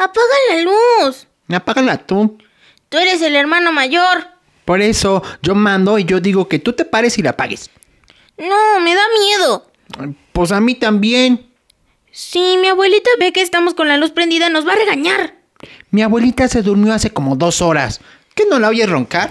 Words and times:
Apaga 0.00 0.34
la 0.48 0.62
luz. 0.62 1.26
Apágala 1.52 1.98
tú. 1.98 2.38
Tú 2.88 2.96
eres 2.96 3.20
el 3.20 3.36
hermano 3.36 3.70
mayor. 3.70 4.28
Por 4.64 4.80
eso 4.80 5.22
yo 5.42 5.54
mando 5.54 5.98
y 5.98 6.04
yo 6.04 6.20
digo 6.20 6.48
que 6.48 6.58
tú 6.58 6.72
te 6.72 6.86
pares 6.86 7.18
y 7.18 7.22
la 7.22 7.30
apagues. 7.30 7.68
No, 8.38 8.80
me 8.80 8.94
da 8.94 9.02
miedo. 9.20 9.70
Pues 10.32 10.52
a 10.52 10.60
mí 10.62 10.74
también. 10.74 11.50
Si 12.12 12.56
mi 12.56 12.68
abuelita 12.68 13.10
ve 13.18 13.30
que 13.34 13.42
estamos 13.42 13.74
con 13.74 13.88
la 13.88 13.98
luz 13.98 14.10
prendida, 14.10 14.48
nos 14.48 14.66
va 14.66 14.72
a 14.72 14.76
regañar. 14.76 15.34
Mi 15.90 16.00
abuelita 16.00 16.48
se 16.48 16.62
durmió 16.62 16.94
hace 16.94 17.10
como 17.10 17.36
dos 17.36 17.60
horas. 17.60 18.00
¿Qué 18.34 18.44
no 18.48 18.58
la 18.58 18.68
oyes 18.68 18.88
roncar? 18.88 19.30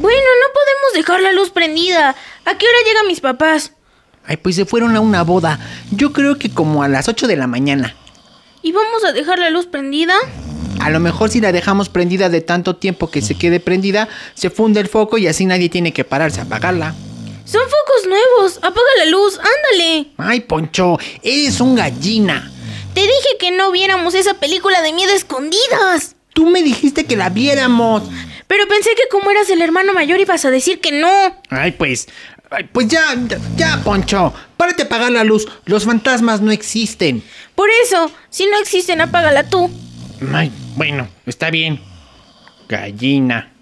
Bueno, 0.00 0.20
no 0.20 0.52
podemos 0.54 0.92
dejar 0.94 1.20
la 1.20 1.32
luz 1.32 1.50
prendida. 1.50 2.10
¿A 2.44 2.58
qué 2.58 2.66
hora 2.66 2.78
llegan 2.86 3.08
mis 3.08 3.20
papás? 3.20 3.72
Ay, 4.24 4.36
pues 4.36 4.54
se 4.54 4.66
fueron 4.66 4.94
a 4.94 5.00
una 5.00 5.24
boda. 5.24 5.58
Yo 5.90 6.12
creo 6.12 6.38
que 6.38 6.54
como 6.54 6.84
a 6.84 6.88
las 6.88 7.08
8 7.08 7.26
de 7.26 7.36
la 7.36 7.48
mañana. 7.48 7.96
¿Y 8.62 8.72
vamos 8.72 9.04
a 9.04 9.12
dejar 9.12 9.38
la 9.38 9.50
luz 9.50 9.66
prendida? 9.66 10.14
A 10.80 10.90
lo 10.90 11.00
mejor 11.00 11.30
si 11.30 11.40
la 11.40 11.52
dejamos 11.52 11.88
prendida 11.88 12.28
de 12.28 12.40
tanto 12.40 12.76
tiempo 12.76 13.10
que 13.10 13.22
se 13.22 13.34
quede 13.34 13.60
prendida, 13.60 14.08
se 14.34 14.50
funde 14.50 14.80
el 14.80 14.88
foco 14.88 15.18
y 15.18 15.26
así 15.26 15.46
nadie 15.46 15.68
tiene 15.68 15.92
que 15.92 16.04
pararse 16.04 16.40
a 16.40 16.44
apagarla. 16.44 16.94
Son 17.44 17.62
focos 17.62 18.08
nuevos. 18.08 18.58
Apaga 18.58 18.88
la 18.98 19.06
luz, 19.06 19.38
ándale. 19.38 20.08
Ay, 20.18 20.40
Poncho, 20.40 20.98
eres 21.22 21.60
un 21.60 21.74
gallina. 21.74 22.50
Te 22.94 23.00
dije 23.00 23.36
que 23.38 23.50
no 23.50 23.72
viéramos 23.72 24.14
esa 24.14 24.34
película 24.34 24.82
de 24.82 24.92
miedo 24.92 25.12
escondidas. 25.12 26.16
Tú 26.34 26.46
me 26.46 26.62
dijiste 26.62 27.04
que 27.04 27.16
la 27.16 27.28
viéramos. 27.28 28.02
Pero 28.46 28.66
pensé 28.68 28.90
que 28.94 29.08
como 29.10 29.30
eras 29.30 29.48
el 29.50 29.62
hermano 29.62 29.92
mayor 29.92 30.20
ibas 30.20 30.44
a 30.44 30.50
decir 30.50 30.80
que 30.80 30.92
no. 30.92 31.10
Ay, 31.50 31.72
pues. 31.72 32.08
Ay, 32.50 32.64
pues 32.72 32.88
ya, 32.88 33.14
ya, 33.56 33.80
Poncho. 33.82 34.32
Párate 34.56 34.82
a 34.82 34.86
apagar 34.86 35.10
la 35.10 35.24
luz. 35.24 35.46
Los 35.64 35.84
fantasmas 35.84 36.40
no 36.40 36.50
existen. 36.50 37.22
Por 37.54 37.68
eso, 37.84 38.10
si 38.28 38.46
no 38.46 38.58
existen, 38.58 39.00
apágala 39.00 39.48
tú. 39.48 39.70
Ay, 40.34 40.52
bueno, 40.76 41.08
está 41.26 41.50
bien. 41.50 41.80
Gallina. 42.68 43.52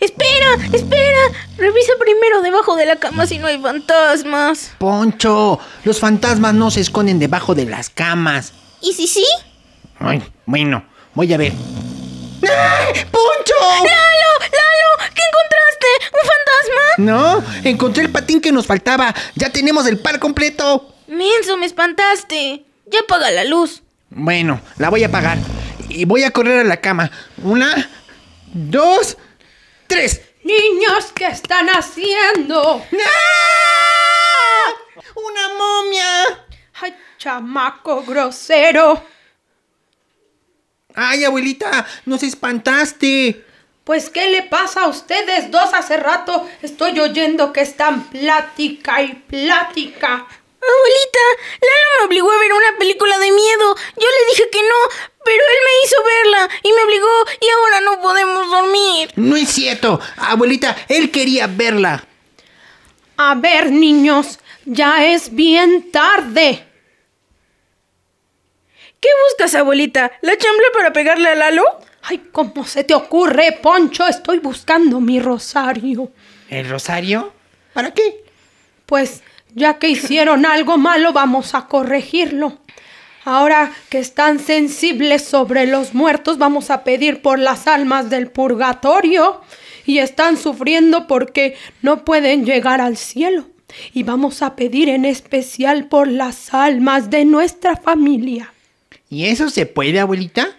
Espera, 0.00 0.54
espera. 0.72 1.18
Revisa 1.56 1.92
primero 1.98 2.42
debajo 2.42 2.76
de 2.76 2.86
la 2.86 2.96
cama 2.96 3.26
si 3.26 3.38
no 3.38 3.46
hay 3.46 3.60
fantasmas. 3.60 4.72
Poncho, 4.78 5.58
los 5.84 6.00
fantasmas 6.00 6.54
no 6.54 6.70
se 6.70 6.80
esconden 6.80 7.18
debajo 7.18 7.54
de 7.54 7.66
las 7.66 7.90
camas. 7.90 8.52
¿Y 8.80 8.92
si 8.92 9.06
sí? 9.06 9.26
Ay, 9.98 10.22
bueno, 10.46 10.84
voy 11.14 11.32
a 11.32 11.36
ver. 11.36 11.52
¡Ay, 12.42 13.04
¡Poncho! 13.10 13.54
¡Lalo! 13.60 14.30
¡Lalo! 14.40 15.12
¿Qué 15.14 15.22
encontraste? 15.22 15.86
¿Un 16.12 16.28
fantasma? 16.28 16.53
No, 16.96 17.42
encontré 17.64 18.04
el 18.04 18.10
patín 18.10 18.40
que 18.40 18.52
nos 18.52 18.66
faltaba. 18.66 19.14
Ya 19.34 19.50
tenemos 19.50 19.86
el 19.86 19.98
par 19.98 20.18
completo. 20.18 20.94
Menso, 21.06 21.56
me 21.56 21.66
espantaste. 21.66 22.64
Ya 22.86 23.00
apaga 23.00 23.30
la 23.30 23.44
luz. 23.44 23.82
Bueno, 24.10 24.60
la 24.78 24.90
voy 24.90 25.02
a 25.02 25.08
apagar. 25.08 25.38
Y 25.88 26.04
voy 26.04 26.22
a 26.24 26.30
correr 26.30 26.60
a 26.60 26.64
la 26.64 26.80
cama. 26.80 27.10
Una, 27.42 27.90
dos, 28.52 29.16
tres. 29.86 30.22
Niños, 30.44 31.12
¿qué 31.14 31.26
están 31.26 31.68
haciendo? 31.68 32.82
¡Ah! 32.92 34.72
¡Una 35.14 35.48
momia! 35.58 36.44
Ay, 36.80 36.94
chamaco 37.18 38.02
grosero. 38.04 39.02
¡Ay, 40.94 41.24
abuelita! 41.24 41.86
¡Nos 42.04 42.22
espantaste! 42.22 43.44
Pues, 43.84 44.08
¿qué 44.08 44.28
le 44.28 44.42
pasa 44.42 44.84
a 44.84 44.88
ustedes 44.88 45.50
dos 45.50 45.74
hace 45.74 45.98
rato? 45.98 46.48
Estoy 46.62 46.98
oyendo 47.00 47.52
que 47.52 47.60
están 47.60 48.04
plática 48.04 49.02
y 49.02 49.12
plática. 49.12 50.26
Abuelita, 50.64 51.18
Lalo 51.60 51.98
me 51.98 52.06
obligó 52.06 52.32
a 52.32 52.38
ver 52.38 52.52
una 52.54 52.78
película 52.78 53.18
de 53.18 53.30
miedo. 53.30 53.76
Yo 53.96 54.06
le 54.08 54.30
dije 54.30 54.48
que 54.50 54.62
no, 54.62 55.08
pero 55.22 55.36
él 55.36 55.58
me 55.64 55.84
hizo 55.84 55.96
verla 56.02 56.48
y 56.62 56.72
me 56.72 56.82
obligó 56.82 57.08
y 57.42 57.48
ahora 57.50 57.80
no 57.82 58.00
podemos 58.00 58.50
dormir. 58.50 59.12
No 59.16 59.36
es 59.36 59.50
cierto. 59.50 60.00
Abuelita, 60.16 60.74
él 60.88 61.10
quería 61.10 61.46
verla. 61.46 62.06
A 63.18 63.34
ver, 63.34 63.70
niños, 63.70 64.38
ya 64.64 65.04
es 65.04 65.34
bien 65.34 65.90
tarde. 65.92 66.66
¿Qué 68.98 69.08
buscas, 69.28 69.54
abuelita? 69.54 70.10
¿La 70.22 70.38
chambla 70.38 70.68
para 70.72 70.94
pegarle 70.94 71.28
a 71.28 71.34
Lalo? 71.34 71.64
Ay, 72.06 72.28
¿cómo 72.32 72.66
se 72.66 72.84
te 72.84 72.94
ocurre, 72.94 73.58
Poncho? 73.62 74.06
Estoy 74.06 74.38
buscando 74.38 75.00
mi 75.00 75.20
rosario. 75.20 76.12
¿El 76.50 76.68
rosario? 76.68 77.32
¿Para 77.72 77.92
qué? 77.94 78.22
Pues, 78.84 79.22
ya 79.54 79.78
que 79.78 79.88
hicieron 79.88 80.44
algo 80.46 80.76
malo, 80.76 81.14
vamos 81.14 81.54
a 81.54 81.66
corregirlo. 81.66 82.58
Ahora 83.24 83.72
que 83.88 84.00
están 84.00 84.38
sensibles 84.38 85.24
sobre 85.24 85.66
los 85.66 85.94
muertos, 85.94 86.36
vamos 86.36 86.70
a 86.70 86.84
pedir 86.84 87.22
por 87.22 87.38
las 87.38 87.66
almas 87.66 88.10
del 88.10 88.30
purgatorio 88.30 89.40
y 89.86 89.96
están 89.96 90.36
sufriendo 90.36 91.06
porque 91.06 91.56
no 91.80 92.04
pueden 92.04 92.44
llegar 92.44 92.82
al 92.82 92.98
cielo. 92.98 93.46
Y 93.94 94.02
vamos 94.02 94.42
a 94.42 94.56
pedir 94.56 94.90
en 94.90 95.06
especial 95.06 95.88
por 95.88 96.06
las 96.06 96.52
almas 96.52 97.08
de 97.08 97.24
nuestra 97.24 97.76
familia. 97.76 98.52
¿Y 99.08 99.24
eso 99.24 99.48
se 99.48 99.64
puede, 99.64 100.00
abuelita? 100.00 100.54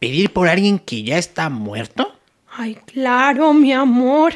¿Pedir 0.00 0.32
por 0.32 0.48
alguien 0.48 0.78
que 0.78 1.02
ya 1.02 1.18
está 1.18 1.50
muerto? 1.50 2.10
Ay, 2.50 2.78
claro, 2.86 3.52
mi 3.52 3.74
amor. 3.74 4.32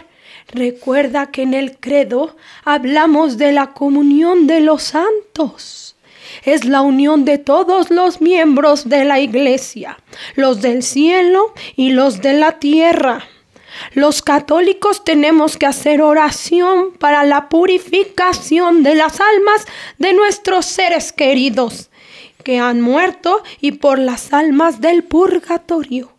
Recuerda 0.48 1.30
que 1.30 1.40
en 1.40 1.54
el 1.54 1.78
credo 1.78 2.36
hablamos 2.66 3.38
de 3.38 3.50
la 3.50 3.72
comunión 3.72 4.46
de 4.46 4.60
los 4.60 4.82
santos. 4.82 5.96
Es 6.44 6.66
la 6.66 6.82
unión 6.82 7.24
de 7.24 7.38
todos 7.38 7.90
los 7.90 8.20
miembros 8.20 8.90
de 8.90 9.06
la 9.06 9.20
iglesia, 9.20 9.98
los 10.34 10.60
del 10.60 10.82
cielo 10.82 11.54
y 11.76 11.92
los 11.92 12.20
de 12.20 12.34
la 12.34 12.58
tierra. 12.58 13.24
Los 13.94 14.20
católicos 14.20 15.02
tenemos 15.02 15.56
que 15.56 15.64
hacer 15.64 16.02
oración 16.02 16.92
para 16.98 17.24
la 17.24 17.48
purificación 17.48 18.82
de 18.82 18.96
las 18.96 19.18
almas 19.18 19.66
de 19.96 20.12
nuestros 20.12 20.66
seres 20.66 21.10
queridos 21.10 21.88
que 22.44 22.60
han 22.60 22.80
muerto 22.80 23.42
y 23.60 23.72
por 23.72 23.98
las 23.98 24.32
almas 24.32 24.80
del 24.80 25.02
purgatorio. 25.02 26.12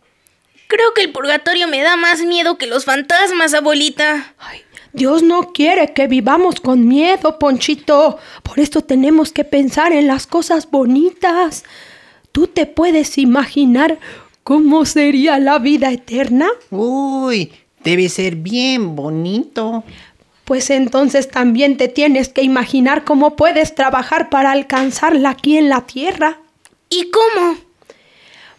Creo 0.68 0.92
que 0.94 1.02
el 1.02 1.12
purgatorio 1.12 1.68
me 1.68 1.80
da 1.82 1.96
más 1.96 2.22
miedo 2.22 2.58
que 2.58 2.66
los 2.66 2.84
fantasmas, 2.84 3.54
abuelita. 3.54 4.34
Ay, 4.38 4.60
Dios 4.92 5.22
no 5.22 5.52
quiere 5.52 5.92
que 5.92 6.08
vivamos 6.08 6.60
con 6.60 6.88
miedo, 6.88 7.38
Ponchito. 7.38 8.18
Por 8.42 8.58
esto 8.58 8.80
tenemos 8.80 9.30
que 9.30 9.44
pensar 9.44 9.92
en 9.92 10.06
las 10.06 10.26
cosas 10.26 10.70
bonitas. 10.70 11.64
¿Tú 12.32 12.48
te 12.48 12.66
puedes 12.66 13.16
imaginar 13.16 13.98
cómo 14.42 14.84
sería 14.86 15.38
la 15.38 15.58
vida 15.58 15.92
eterna? 15.92 16.48
Uy, 16.70 17.52
debe 17.84 18.08
ser 18.08 18.36
bien 18.36 18.96
bonito. 18.96 19.84
Pues 20.46 20.70
entonces 20.70 21.30
también 21.30 21.76
te 21.76 21.88
tienes 21.88 22.30
que 22.30 22.42
imaginar 22.42 23.04
cómo 23.04 23.36
puedes 23.36 23.74
trabajar 23.74 24.30
para 24.30 24.52
alcanzarla 24.52 25.30
aquí 25.30 25.58
en 25.58 25.68
la 25.68 25.82
tierra. 25.82 26.38
¿Y 26.88 27.10
cómo? 27.10 27.58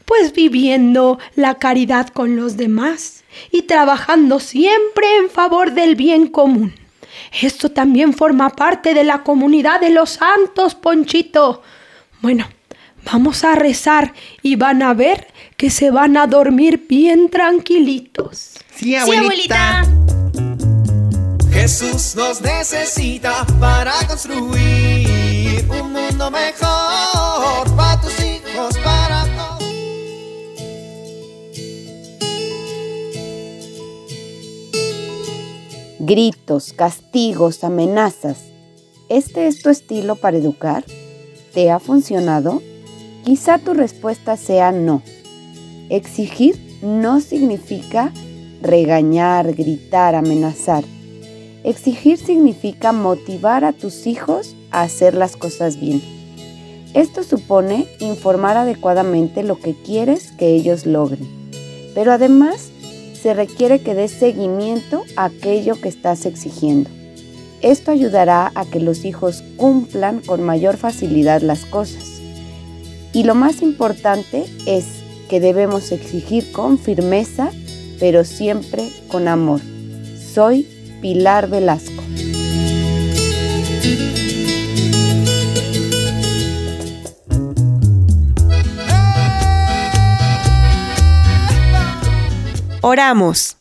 pues 0.08 0.32
viviendo 0.34 1.20
la 1.36 1.56
caridad 1.56 2.08
con 2.08 2.38
los 2.38 2.56
demás 2.56 3.26
y 3.52 3.64
trabajando 3.64 4.40
siempre 4.40 5.18
en 5.18 5.30
favor 5.30 5.74
del 5.74 5.96
bien 5.96 6.28
común. 6.28 6.74
Esto 7.42 7.70
también 7.70 8.14
forma 8.14 8.50
parte 8.52 8.94
de 8.94 9.04
la 9.04 9.24
comunidad 9.24 9.82
de 9.82 9.90
los 9.90 10.12
santos, 10.12 10.76
Ponchito. 10.76 11.62
Bueno, 12.22 12.48
vamos 13.04 13.44
a 13.44 13.56
rezar 13.56 14.14
y 14.42 14.56
van 14.56 14.82
a 14.82 14.94
ver 14.94 15.28
que 15.58 15.70
se 15.70 15.92
van 15.92 16.16
a 16.16 16.26
dormir 16.26 16.86
bien 16.88 17.30
tranquilitos. 17.30 18.54
Sí, 18.76 18.96
abuelita. 18.96 19.97
Jesús 21.60 22.16
nos 22.16 22.40
necesita 22.40 23.44
para 23.60 23.92
construir 24.08 25.66
un 25.68 25.92
mundo 25.92 26.30
mejor 26.30 27.76
para 27.76 28.00
tus 28.00 28.14
hijos, 28.20 28.78
para 28.84 29.26
todos. 29.36 29.64
Gritos, 35.98 36.74
castigos, 36.74 37.64
amenazas. 37.64 38.38
¿Este 39.10 39.48
es 39.48 39.64
tu 39.64 39.72
estilo 39.72 40.16
para 40.16 40.38
educar? 40.38 40.86
¿Te 41.56 41.72
ha 41.72 41.80
funcionado? 41.80 42.62
Quizá 43.26 43.58
tu 43.58 43.74
respuesta 43.74 44.38
sea 44.38 44.72
no. 44.72 45.02
Exigir 45.90 46.78
no 46.84 47.20
significa 47.20 48.14
regañar, 48.62 49.56
gritar, 49.56 50.14
amenazar. 50.14 50.84
Exigir 51.64 52.18
significa 52.18 52.92
motivar 52.92 53.66
a 53.66 53.74
tus 53.74 54.08
hijos 54.08 54.56
a 54.72 54.84
hacer 54.84 55.14
las 55.14 55.36
cosas 55.36 55.80
bien. 55.80 56.02
Esto 56.94 57.24
supone 57.24 57.88
informar 58.00 58.58
adecuadamente 58.58 59.44
lo 59.44 59.60
que 59.60 59.76
quieres 59.76 60.32
que 60.32 60.50
ellos 60.50 60.86
logren, 60.86 61.28
pero 61.94 62.12
además 62.12 62.70
se 63.22 63.34
requiere 63.34 63.82
que 63.82 63.94
des 63.94 64.12
seguimiento 64.12 65.04
a 65.16 65.26
aquello 65.26 65.80
que 65.80 65.90
estás 65.90 66.26
exigiendo. 66.26 66.90
Esto 67.62 67.92
ayudará 67.92 68.52
a 68.56 68.66
que 68.66 68.80
los 68.80 69.04
hijos 69.04 69.44
cumplan 69.58 70.22
con 70.22 70.44
mayor 70.44 70.78
facilidad 70.78 71.42
las 71.42 71.66
cosas. 71.66 72.22
Y 73.14 73.24
lo 73.24 73.34
más 73.34 73.62
importante 73.62 74.46
es 74.66 74.86
que 75.28 75.40
debemos 75.40 75.92
exigir 75.92 76.52
con 76.52 76.78
firmeza, 76.78 77.52
pero 78.00 78.24
siempre 78.24 78.90
con 79.08 79.28
amor. 79.28 79.60
Soy 80.34 80.68
Pilar 81.02 81.50
Velasco. 81.50 82.04
Oramos. 92.82 93.58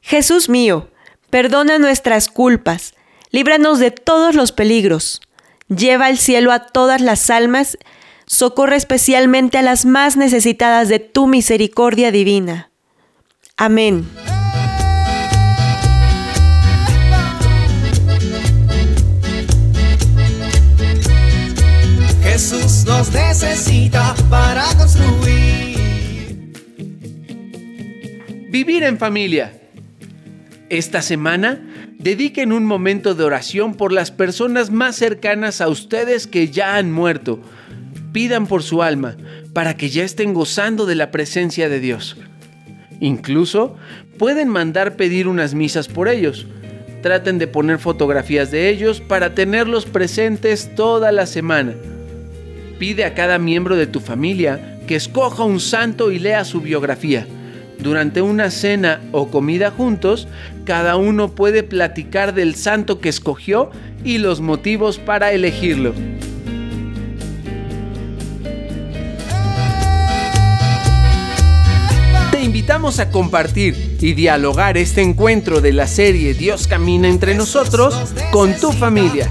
Jesús 0.00 0.48
mío, 0.48 0.88
perdona 1.30 1.78
nuestras 1.78 2.28
culpas, 2.28 2.94
líbranos 3.30 3.78
de 3.78 3.90
todos 3.90 4.34
los 4.34 4.52
peligros, 4.52 5.20
lleva 5.68 6.06
al 6.06 6.18
cielo 6.18 6.50
a 6.52 6.66
todas 6.66 7.00
las 7.00 7.30
almas, 7.30 7.78
socorre 8.26 8.76
especialmente 8.76 9.58
a 9.58 9.62
las 9.62 9.84
más 9.84 10.16
necesitadas 10.16 10.88
de 10.88 10.98
tu 10.98 11.26
misericordia 11.26 12.10
divina. 12.10 12.70
Amén. 13.56 14.04
Jesús 22.34 22.84
nos 22.84 23.12
necesita 23.12 24.12
para 24.28 24.64
construir. 24.76 26.52
Vivir 28.50 28.82
en 28.82 28.98
familia. 28.98 29.52
Esta 30.68 31.00
semana, 31.00 31.64
dediquen 31.96 32.50
un 32.50 32.64
momento 32.64 33.14
de 33.14 33.22
oración 33.22 33.74
por 33.74 33.92
las 33.92 34.10
personas 34.10 34.72
más 34.72 34.96
cercanas 34.96 35.60
a 35.60 35.68
ustedes 35.68 36.26
que 36.26 36.48
ya 36.48 36.74
han 36.74 36.90
muerto. 36.90 37.40
Pidan 38.10 38.48
por 38.48 38.64
su 38.64 38.82
alma, 38.82 39.16
para 39.52 39.76
que 39.76 39.88
ya 39.88 40.02
estén 40.02 40.34
gozando 40.34 40.86
de 40.86 40.96
la 40.96 41.12
presencia 41.12 41.68
de 41.68 41.78
Dios. 41.78 42.16
Incluso 42.98 43.76
pueden 44.18 44.48
mandar 44.48 44.96
pedir 44.96 45.28
unas 45.28 45.54
misas 45.54 45.86
por 45.86 46.08
ellos. 46.08 46.48
Traten 47.00 47.38
de 47.38 47.46
poner 47.46 47.78
fotografías 47.78 48.50
de 48.50 48.70
ellos 48.70 49.00
para 49.00 49.36
tenerlos 49.36 49.86
presentes 49.86 50.74
toda 50.74 51.12
la 51.12 51.26
semana. 51.26 51.74
Pide 52.78 53.04
a 53.04 53.14
cada 53.14 53.38
miembro 53.38 53.76
de 53.76 53.86
tu 53.86 54.00
familia 54.00 54.78
que 54.86 54.96
escoja 54.96 55.44
un 55.44 55.60
santo 55.60 56.10
y 56.10 56.18
lea 56.18 56.44
su 56.44 56.60
biografía. 56.60 57.26
Durante 57.78 58.22
una 58.22 58.50
cena 58.50 59.00
o 59.12 59.30
comida 59.30 59.70
juntos, 59.70 60.28
cada 60.64 60.96
uno 60.96 61.34
puede 61.34 61.62
platicar 61.62 62.34
del 62.34 62.54
santo 62.54 63.00
que 63.00 63.08
escogió 63.08 63.70
y 64.04 64.18
los 64.18 64.40
motivos 64.40 64.98
para 64.98 65.32
elegirlo. 65.32 65.92
Te 72.30 72.42
invitamos 72.42 73.00
a 73.00 73.10
compartir 73.10 73.96
y 74.00 74.12
dialogar 74.12 74.76
este 74.76 75.02
encuentro 75.02 75.60
de 75.60 75.72
la 75.72 75.86
serie 75.86 76.34
Dios 76.34 76.66
camina 76.66 77.08
entre 77.08 77.34
nosotros 77.34 77.94
con 78.30 78.54
tu 78.54 78.72
familia. 78.72 79.30